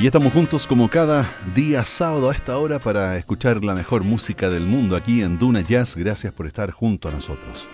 Y 0.00 0.06
estamos 0.06 0.32
juntos 0.32 0.66
como 0.66 0.88
cada 0.88 1.30
día 1.54 1.84
sábado 1.84 2.30
a 2.30 2.34
esta 2.34 2.56
hora 2.56 2.78
para 2.78 3.18
escuchar 3.18 3.62
la 3.62 3.74
mejor 3.74 4.02
música 4.02 4.48
del 4.48 4.62
mundo 4.62 4.96
aquí 4.96 5.20
en 5.20 5.38
Duna 5.38 5.60
Jazz. 5.60 5.94
Gracias 5.94 6.32
por 6.32 6.46
estar 6.46 6.70
junto 6.70 7.08
a 7.08 7.12
nosotros. 7.12 7.68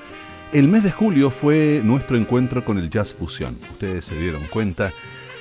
El 0.53 0.67
mes 0.67 0.83
de 0.83 0.91
julio 0.91 1.31
fue 1.31 1.81
nuestro 1.85 2.17
encuentro 2.17 2.65
con 2.65 2.79
el 2.79 2.91
Jazz 2.91 3.15
Fusión. 3.15 3.57
Ustedes 3.71 4.07
se 4.07 4.19
dieron 4.19 4.43
cuenta. 4.49 4.93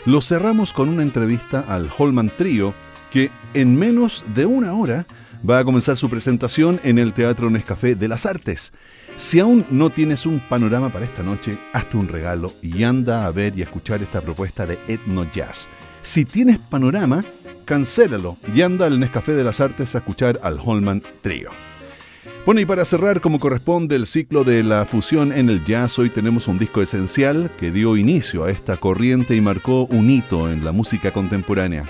Lo 0.06 0.22
cerramos 0.22 0.74
con 0.74 0.90
una 0.90 1.02
entrevista 1.02 1.66
al 1.68 1.90
Holman 1.98 2.32
Trio 2.38 2.76
que 3.10 3.32
en 3.56 3.76
menos 3.76 4.24
de 4.36 4.46
una 4.46 4.74
hora 4.74 5.08
va 5.48 5.58
a 5.58 5.66
comenzar 5.66 5.98
su 5.98 6.08
presentación 6.08 6.80
en 6.84 7.00
el 7.00 7.14
Teatro 7.14 7.50
Nescafé 7.50 7.96
de 7.96 8.08
las 8.08 8.28
Artes. 8.28 8.74
Si 9.16 9.40
aún 9.40 9.66
no 9.72 9.90
tienes 9.90 10.28
un 10.28 10.40
panorama 10.40 10.90
para 10.90 11.06
esta 11.06 11.24
noche, 11.24 11.58
hazte 11.74 11.98
un 11.98 12.10
regalo 12.10 12.54
y 12.62 12.84
anda 12.84 13.26
a 13.26 13.32
ver 13.32 13.58
y 13.58 13.64
escuchar 13.64 14.04
esta 14.04 14.22
propuesta 14.22 14.68
de 14.68 14.78
Etno 14.88 15.26
Jazz. 15.34 15.68
Si 16.06 16.24
tienes 16.24 16.60
panorama, 16.60 17.26
cancélalo 17.66 18.38
y 18.54 18.62
anda 18.62 18.86
al 18.86 19.00
Nescafé 19.00 19.34
de 19.34 19.44
las 19.44 19.60
Artes 19.60 19.96
a 19.96 19.98
escuchar 19.98 20.40
al 20.44 20.60
Holman 20.64 21.02
Trio. 21.22 21.50
Bueno, 22.46 22.62
y 22.62 22.66
para 22.66 22.86
cerrar, 22.86 23.22
como 23.22 23.40
corresponde 23.40 23.96
el 23.96 24.06
ciclo 24.06 24.44
de 24.44 24.62
la 24.62 24.86
fusión 24.86 25.34
en 25.34 25.50
el 25.50 25.66
jazz, 25.66 25.98
hoy 25.98 26.12
tenemos 26.12 26.48
un 26.48 26.60
disco 26.60 26.84
esencial 26.84 27.50
que 27.60 27.72
dio 27.72 27.98
inicio 27.98 28.44
a 28.44 28.52
esta 28.52 28.78
corriente 28.78 29.36
y 29.36 29.42
marcó 29.42 29.86
un 29.88 30.12
hito 30.12 30.52
en 30.52 30.64
la 30.64 30.72
música 30.72 31.12
contemporánea. 31.12 31.86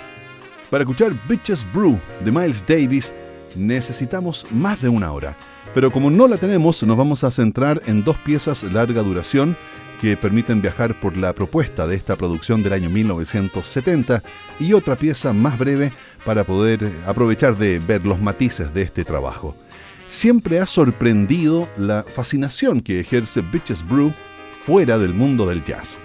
Para 0.69 0.83
escuchar 0.85 1.13
Bitches 1.27 1.65
Brew 1.73 1.99
de 2.23 2.31
Miles 2.31 2.65
Davis, 2.65 3.13
necesitamos 3.57 4.47
más 4.49 4.81
de 4.81 4.87
una 4.87 5.11
hora. 5.11 5.35
Pero 5.73 5.91
como 5.91 6.09
no 6.09 6.29
la 6.29 6.37
tenemos, 6.37 6.81
nos 6.83 6.97
vamos 6.97 7.25
a 7.25 7.31
centrar 7.31 7.81
en 7.85 8.05
dos 8.05 8.15
piezas 8.19 8.63
larga 8.63 9.03
duración 9.03 9.57
que 9.95 10.17
permiten 10.17 10.61
viajar 10.61 10.99
por 10.99 11.17
la 11.17 11.33
propuesta 11.33 11.87
de 11.87 11.95
esta 11.95 12.15
producción 12.15 12.63
del 12.63 12.73
año 12.73 12.89
1970 12.89 14.23
y 14.59 14.73
otra 14.73 14.95
pieza 14.95 15.33
más 15.33 15.57
breve 15.57 15.91
para 16.25 16.43
poder 16.43 16.91
aprovechar 17.05 17.57
de 17.57 17.79
ver 17.79 18.05
los 18.05 18.19
matices 18.19 18.73
de 18.73 18.81
este 18.81 19.03
trabajo. 19.03 19.55
Siempre 20.07 20.59
ha 20.59 20.65
sorprendido 20.65 21.67
la 21.77 22.03
fascinación 22.03 22.81
que 22.81 22.99
ejerce 22.99 23.41
Bitches 23.41 23.87
Brew 23.87 24.13
fuera 24.61 24.97
del 24.97 25.13
mundo 25.13 25.47
del 25.47 25.63
jazz. 25.63 25.97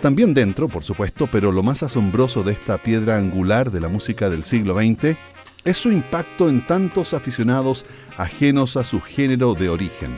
También 0.00 0.34
dentro, 0.34 0.68
por 0.68 0.84
supuesto, 0.84 1.28
pero 1.30 1.50
lo 1.50 1.62
más 1.62 1.82
asombroso 1.82 2.42
de 2.42 2.52
esta 2.52 2.78
piedra 2.78 3.16
angular 3.16 3.70
de 3.70 3.80
la 3.80 3.88
música 3.88 4.30
del 4.30 4.44
siglo 4.44 4.74
XX 4.74 5.16
es 5.64 5.76
su 5.76 5.90
impacto 5.90 6.48
en 6.48 6.64
tantos 6.64 7.14
aficionados 7.14 7.84
ajenos 8.16 8.76
a 8.76 8.84
su 8.84 9.00
género 9.00 9.54
de 9.54 9.68
origen. 9.68 10.10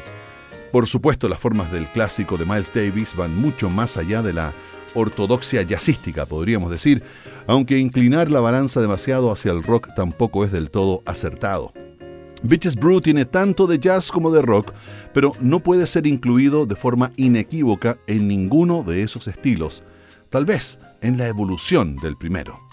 Por 0.73 0.87
supuesto, 0.87 1.29
las 1.29 1.41
formas 1.41 1.73
del 1.73 1.89
clásico 1.89 2.37
de 2.37 2.47
Miles 2.47 2.73
Davis 2.73 3.17
van 3.17 3.37
mucho 3.37 3.69
más 3.69 3.97
allá 3.97 4.23
de 4.23 4.33
la 4.33 4.53
ortodoxia 4.95 5.63
jazzística, 5.63 6.27
podríamos 6.27 6.71
decir, 6.71 7.03
aunque 7.47 7.79
inclinar 7.79 8.31
la 8.31 8.41
balanza 8.41 8.81
demasiado 8.81 9.33
hacia 9.33 9.51
el 9.51 9.65
rock 9.65 9.89
tampoco 9.95 10.45
es 10.45 10.53
del 10.53 10.71
todo 10.71 11.03
acertado. 11.07 11.73
Bitches 12.43 12.77
Brew 12.77 13.01
tiene 13.01 13.25
tanto 13.25 13.67
de 13.67 13.79
jazz 13.79 14.11
como 14.11 14.31
de 14.31 14.43
rock, 14.43 14.73
pero 15.13 15.33
no 15.41 15.61
puede 15.61 15.87
ser 15.87 16.07
incluido 16.07 16.67
de 16.67 16.77
forma 16.77 17.13
inequívoca 17.17 17.99
en 18.07 18.29
ninguno 18.29 18.83
de 18.83 19.03
esos 19.03 19.27
estilos, 19.29 19.83
tal 20.31 20.47
vez 20.47 20.79
en 21.03 21.19
la 21.19 21.27
evolución 21.27 21.97
del 21.97 22.17
primero. 22.17 22.70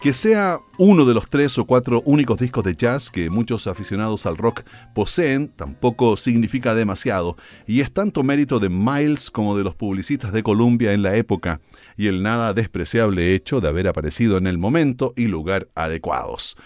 Que 0.00 0.14
sea 0.14 0.60
uno 0.78 1.04
de 1.04 1.12
los 1.12 1.28
tres 1.28 1.58
o 1.58 1.66
cuatro 1.66 2.00
únicos 2.06 2.38
discos 2.38 2.64
de 2.64 2.74
jazz 2.74 3.10
que 3.10 3.28
muchos 3.28 3.66
aficionados 3.66 4.24
al 4.24 4.38
rock 4.38 4.62
poseen 4.94 5.48
tampoco 5.48 6.16
significa 6.16 6.74
demasiado, 6.74 7.36
y 7.66 7.82
es 7.82 7.92
tanto 7.92 8.22
mérito 8.22 8.58
de 8.60 8.70
Miles 8.70 9.30
como 9.30 9.58
de 9.58 9.62
los 9.62 9.74
publicistas 9.74 10.32
de 10.32 10.42
Columbia 10.42 10.94
en 10.94 11.02
la 11.02 11.16
época, 11.16 11.60
y 11.98 12.06
el 12.06 12.22
nada 12.22 12.54
despreciable 12.54 13.34
hecho 13.34 13.60
de 13.60 13.68
haber 13.68 13.88
aparecido 13.88 14.38
en 14.38 14.46
el 14.46 14.56
momento 14.56 15.12
y 15.18 15.26
lugar 15.26 15.68
adecuados. 15.74 16.56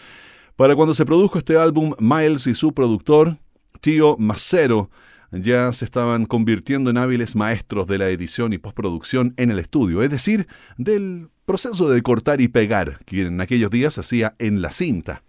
Para 0.55 0.77
cuando 0.77 0.95
se 0.95 1.05
produjo 1.05 1.39
este 1.39 1.57
álbum, 1.57 1.95
Miles 1.99 2.47
y 2.47 2.55
su 2.55 2.73
productor, 2.73 3.39
Tío 3.81 4.17
Macero, 4.17 4.91
ya 5.33 5.73
se 5.73 5.85
estaban 5.85 6.27
convirtiendo 6.27 6.91
en 6.91 6.99
hábiles 6.99 7.35
maestros 7.35 7.89
de 7.89 7.99
la 7.99 8.09
edición 8.11 8.53
y 8.53 8.59
postproducción 8.59 9.35
en 9.39 9.51
el 9.51 9.59
estudio, 9.59 10.03
es 10.03 10.13
decir, 10.13 10.47
del 10.79 11.31
proceso 11.45 11.89
de 11.89 12.03
cortar 12.03 12.41
y 12.41 12.49
pegar, 12.49 12.99
que 13.05 13.23
en 13.23 13.41
aquellos 13.41 13.71
días 13.71 13.99
hacía 13.99 14.35
en 14.39 14.63
la 14.63 14.71
cinta. 14.71 15.23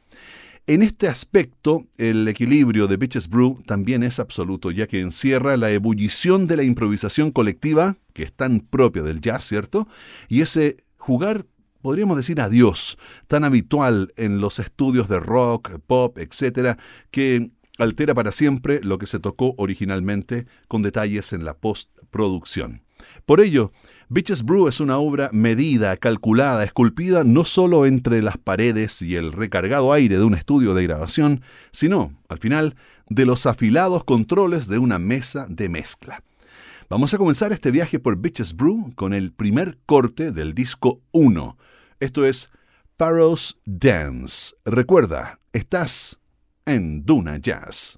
En 0.67 0.81
este 0.81 1.07
aspecto, 1.07 1.85
el 1.97 2.27
equilibrio 2.27 2.87
de 2.87 2.97
Bitches 2.97 3.29
Brew 3.29 3.61
también 3.67 4.01
es 4.01 4.19
absoluto, 4.19 4.71
ya 4.71 4.87
que 4.87 4.99
encierra 4.99 5.57
la 5.57 5.69
ebullición 5.69 6.47
de 6.47 6.55
la 6.55 6.63
improvisación 6.63 7.31
colectiva, 7.31 7.97
que 8.13 8.23
es 8.23 8.33
tan 8.33 8.61
propia 8.61 9.03
del 9.03 9.21
jazz, 9.21 9.43
¿cierto? 9.47 9.87
Y 10.27 10.41
ese 10.41 10.83
jugar, 10.97 11.45
podríamos 11.83 12.17
decir, 12.17 12.41
adiós, 12.41 12.97
tan 13.27 13.43
habitual 13.43 14.11
en 14.15 14.39
los 14.39 14.57
estudios 14.57 15.07
de 15.07 15.19
rock, 15.19 15.77
pop, 15.85 16.17
etcétera, 16.17 16.79
que 17.11 17.51
altera 17.77 18.15
para 18.15 18.31
siempre 18.31 18.79
lo 18.81 18.97
que 18.97 19.05
se 19.05 19.19
tocó 19.19 19.53
originalmente 19.57 20.47
con 20.67 20.81
detalles 20.81 21.31
en 21.33 21.45
la 21.45 21.55
postproducción. 21.55 22.81
Por 23.27 23.39
ello, 23.39 23.71
Bitches 24.07 24.43
Brew 24.43 24.67
es 24.67 24.79
una 24.79 24.99
obra 24.99 25.31
medida, 25.33 25.97
calculada, 25.97 26.63
esculpida 26.63 27.23
no 27.23 27.43
solo 27.43 27.87
entre 27.87 28.21
las 28.21 28.37
paredes 28.37 29.01
y 29.01 29.15
el 29.15 29.31
recargado 29.31 29.91
aire 29.93 30.19
de 30.19 30.23
un 30.23 30.35
estudio 30.35 30.75
de 30.75 30.83
grabación, 30.83 31.41
sino, 31.71 32.13
al 32.29 32.37
final, 32.37 32.75
de 33.09 33.25
los 33.25 33.47
afilados 33.47 34.03
controles 34.03 34.67
de 34.67 34.77
una 34.77 34.99
mesa 34.99 35.47
de 35.49 35.69
mezcla. 35.69 36.21
Vamos 36.87 37.15
a 37.15 37.17
comenzar 37.17 37.51
este 37.51 37.71
viaje 37.71 37.97
por 37.97 38.17
Bitches 38.17 38.55
Brew 38.55 38.93
con 38.95 39.11
el 39.11 39.33
primer 39.33 39.79
corte 39.87 40.31
del 40.31 40.53
disco 40.53 41.01
1. 41.11 41.57
Esto 41.99 42.25
es 42.25 42.51
Pharaoh's 42.97 43.57
Dance. 43.65 44.55
Recuerda, 44.65 45.39
estás 45.51 46.19
en 46.67 47.03
Duna 47.05 47.37
Jazz. 47.37 47.97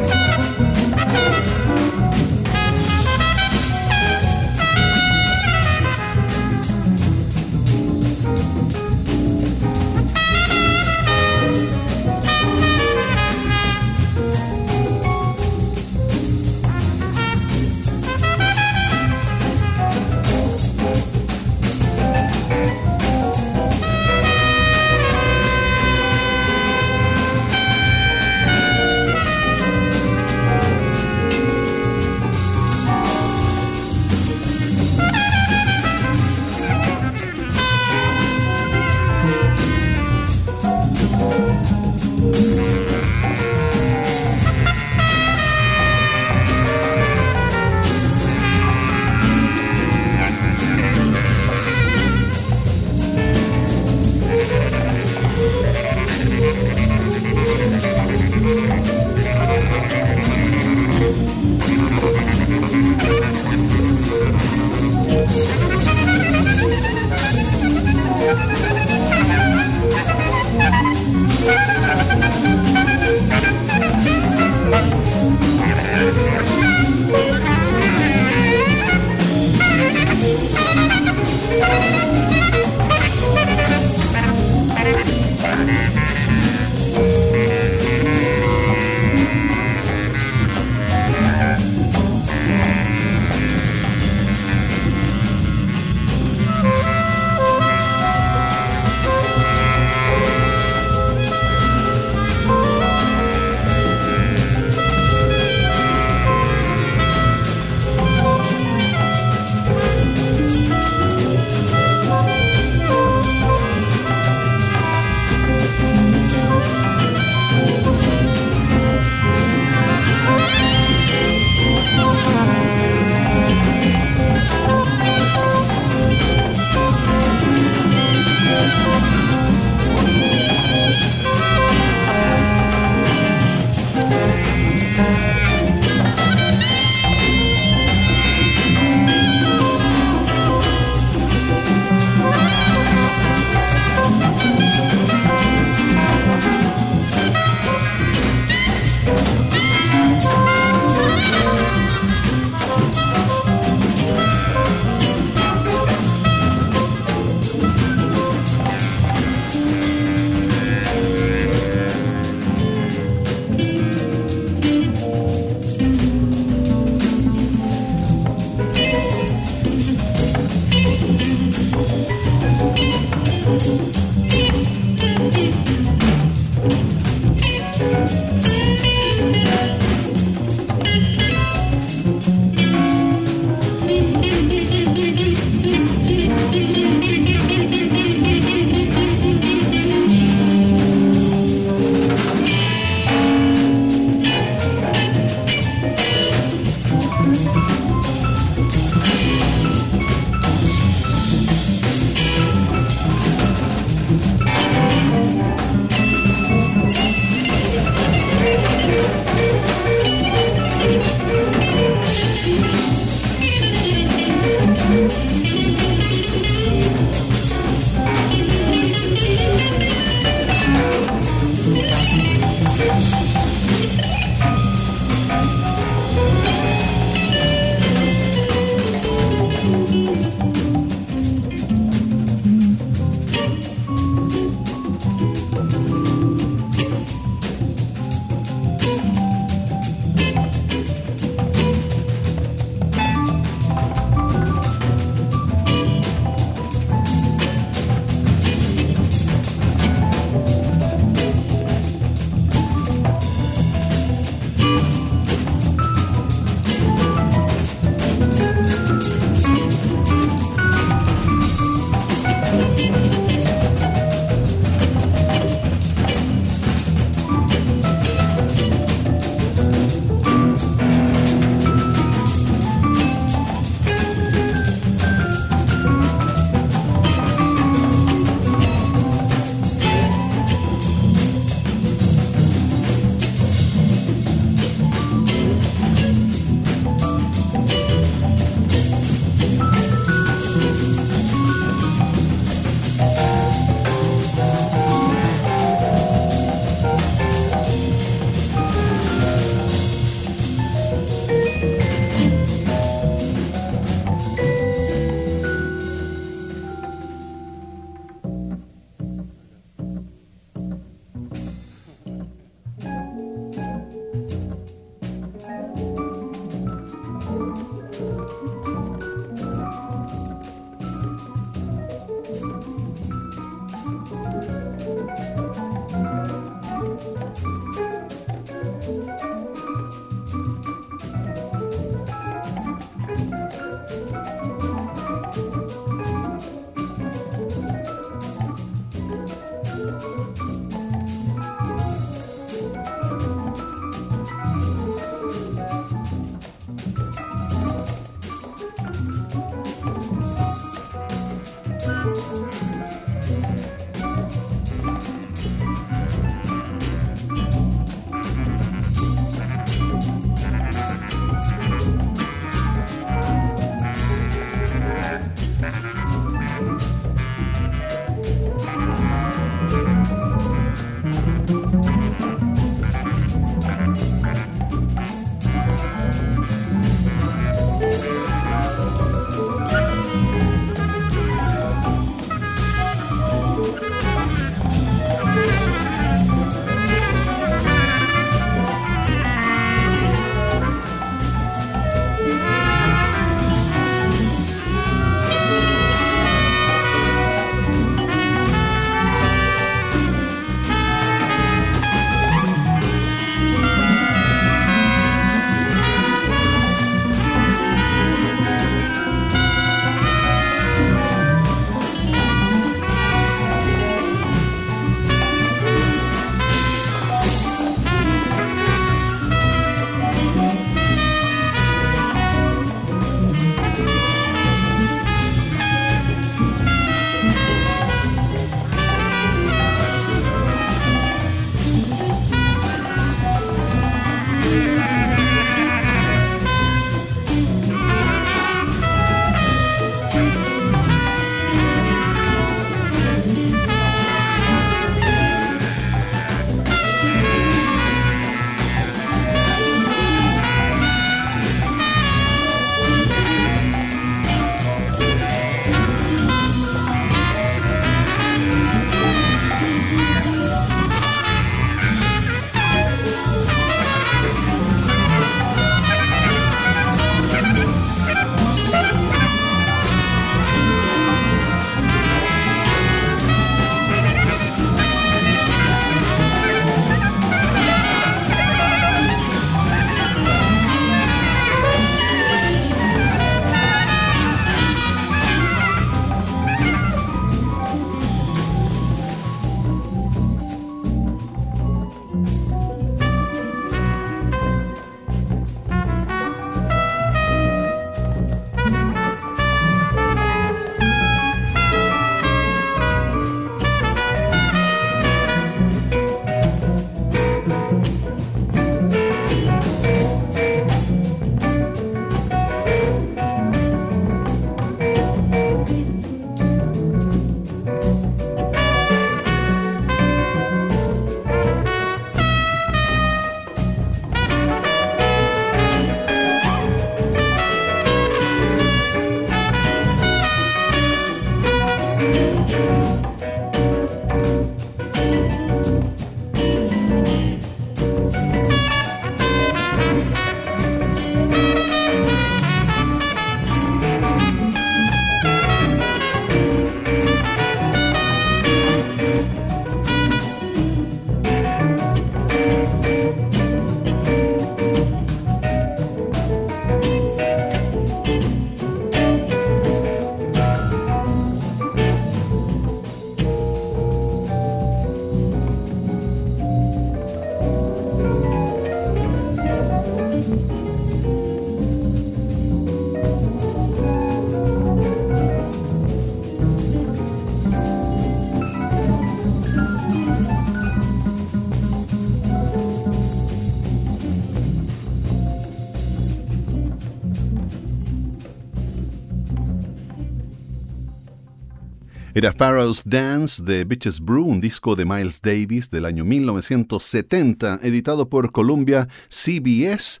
Era 592.16 592.32
Pharaoh's 592.32 592.82
Dance 592.86 593.42
de 593.44 593.64
Bitches 593.64 594.00
Brew, 594.00 594.24
un 594.24 594.40
disco 594.40 594.74
de 594.74 594.86
Miles 594.86 595.20
Davis 595.20 595.68
del 595.68 595.84
año 595.84 596.02
1970, 596.06 597.60
editado 597.62 598.08
por 598.08 598.32
Columbia 598.32 598.88
CBS. 599.10 600.00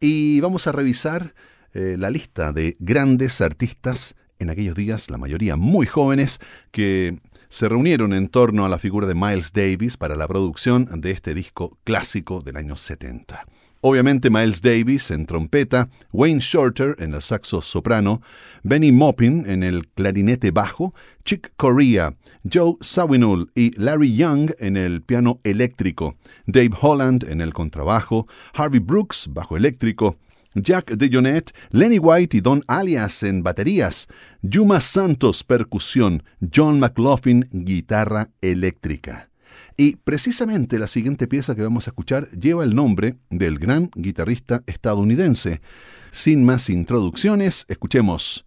Y 0.00 0.40
vamos 0.40 0.66
a 0.66 0.72
revisar 0.72 1.36
eh, 1.72 1.94
la 1.96 2.10
lista 2.10 2.52
de 2.52 2.74
grandes 2.80 3.40
artistas 3.40 4.16
en 4.40 4.50
aquellos 4.50 4.74
días, 4.74 5.08
la 5.08 5.18
mayoría 5.18 5.54
muy 5.54 5.86
jóvenes, 5.86 6.40
que 6.72 7.20
se 7.48 7.68
reunieron 7.68 8.12
en 8.12 8.26
torno 8.26 8.66
a 8.66 8.68
la 8.68 8.80
figura 8.80 9.06
de 9.06 9.14
Miles 9.14 9.52
Davis 9.52 9.96
para 9.96 10.16
la 10.16 10.26
producción 10.26 10.88
de 11.00 11.12
este 11.12 11.32
disco 11.32 11.78
clásico 11.84 12.40
del 12.40 12.56
año 12.56 12.74
70. 12.74 13.46
Obviamente 13.84 14.30
Miles 14.30 14.62
Davis 14.62 15.10
en 15.10 15.26
trompeta, 15.26 15.88
Wayne 16.12 16.38
Shorter 16.38 16.94
en 17.00 17.14
el 17.14 17.20
saxo 17.20 17.60
soprano, 17.60 18.22
Benny 18.62 18.92
Maupin 18.92 19.44
en 19.44 19.64
el 19.64 19.88
clarinete 19.88 20.52
bajo, 20.52 20.94
Chick 21.24 21.52
Corea, 21.56 22.14
Joe 22.48 22.74
Sawinul 22.80 23.50
y 23.56 23.76
Larry 23.76 24.14
Young 24.14 24.52
en 24.60 24.76
el 24.76 25.02
piano 25.02 25.40
eléctrico, 25.42 26.14
Dave 26.46 26.70
Holland 26.80 27.24
en 27.28 27.40
el 27.40 27.52
contrabajo, 27.52 28.28
Harvey 28.54 28.78
Brooks 28.78 29.26
bajo 29.28 29.56
eléctrico, 29.56 30.16
Jack 30.54 30.92
DeJohnette, 30.92 31.52
Lenny 31.70 31.98
White 31.98 32.36
y 32.36 32.40
Don 32.40 32.62
Alias 32.68 33.24
en 33.24 33.42
baterías, 33.42 34.06
Yuma 34.42 34.80
Santos 34.80 35.42
percusión, 35.42 36.22
John 36.54 36.78
McLaughlin 36.78 37.48
guitarra 37.50 38.30
eléctrica. 38.42 39.31
Y 39.76 39.96
precisamente 39.96 40.78
la 40.78 40.86
siguiente 40.86 41.26
pieza 41.26 41.54
que 41.54 41.62
vamos 41.62 41.86
a 41.86 41.90
escuchar 41.90 42.28
lleva 42.30 42.64
el 42.64 42.74
nombre 42.74 43.16
del 43.30 43.58
gran 43.58 43.90
guitarrista 43.94 44.62
estadounidense. 44.66 45.60
Sin 46.10 46.44
más 46.44 46.68
introducciones, 46.68 47.64
escuchemos 47.68 48.44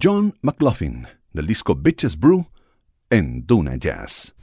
John 0.00 0.34
McLaughlin 0.42 1.06
del 1.32 1.46
disco 1.46 1.74
Bitches 1.74 2.18
Brew 2.18 2.46
en 3.10 3.46
Duna 3.46 3.76
Jazz. 3.76 4.34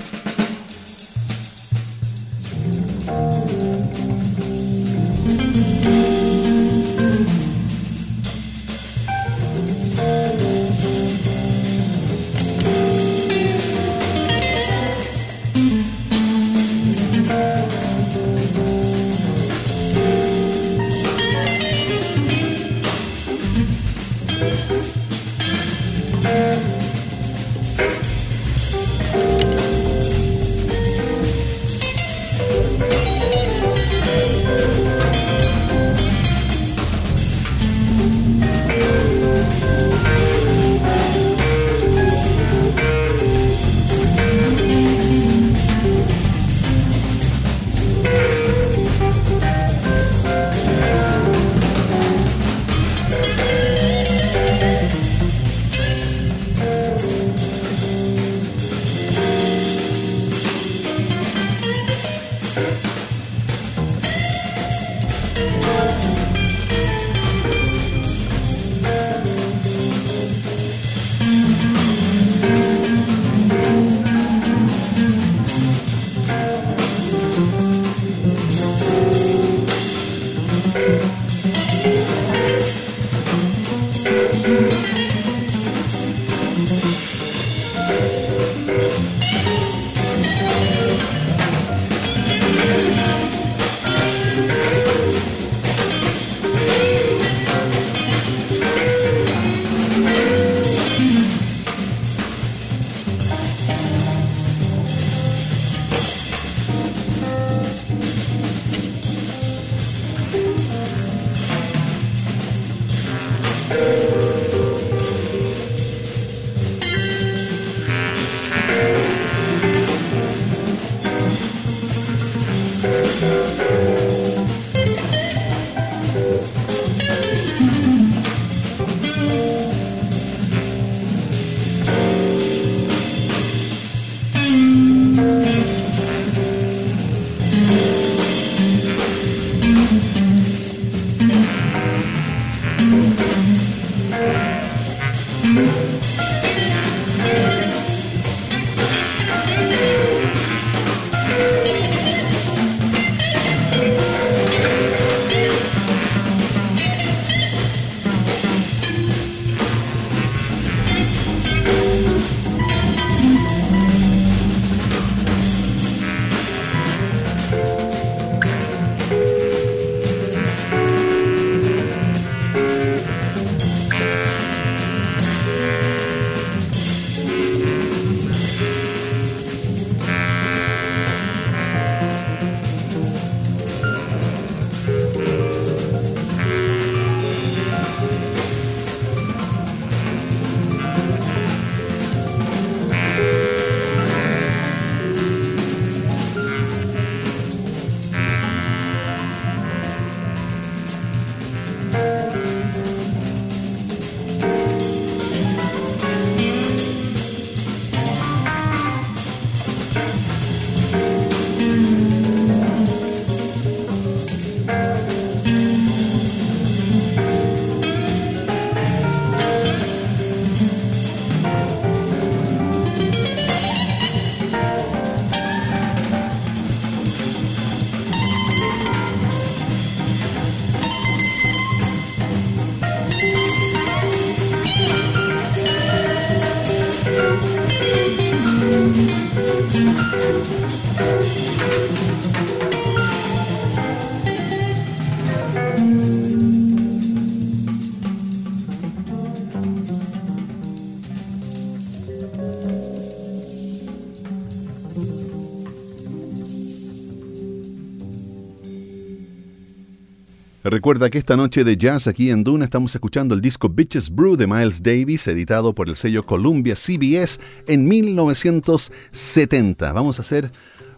Recuerda 260.71 261.09
que 261.09 261.17
esta 261.17 261.35
noche 261.35 261.65
de 261.65 261.75
jazz 261.75 262.07
aquí 262.07 262.29
en 262.29 262.45
Duna 262.45 262.63
estamos 262.63 262.95
escuchando 262.95 263.35
el 263.35 263.41
disco 263.41 263.67
Bitches 263.67 264.09
Brew 264.09 264.37
de 264.37 264.47
Miles 264.47 264.81
Davis, 264.81 265.27
editado 265.27 265.75
por 265.75 265.89
el 265.89 265.97
sello 265.97 266.25
Columbia 266.25 266.77
CBS 266.77 267.41
en 267.67 267.89
1970. 267.89 269.91
Vamos 269.91 270.17
a 270.17 270.21
hacer 270.21 270.49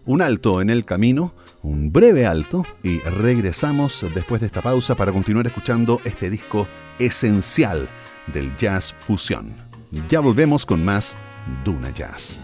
un 0.04 0.22
alto 0.22 0.60
en 0.60 0.70
el 0.70 0.84
camino, 0.84 1.34
un 1.64 1.90
breve 1.90 2.24
alto, 2.24 2.64
y 2.84 3.00
regresamos 3.00 4.06
después 4.14 4.40
de 4.40 4.46
esta 4.46 4.62
pausa 4.62 4.94
para 4.94 5.10
continuar 5.10 5.48
escuchando 5.48 6.00
este 6.04 6.30
disco 6.30 6.68
esencial 7.00 7.88
del 8.32 8.56
jazz 8.56 8.94
fusión. 9.00 9.52
Ya 10.08 10.20
volvemos 10.20 10.64
con 10.64 10.84
más 10.84 11.16
Duna 11.64 11.90
Jazz. 11.90 12.43